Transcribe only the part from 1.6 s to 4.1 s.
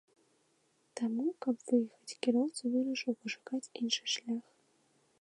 выехаць, кіроўца вырашыў пашукаць іншы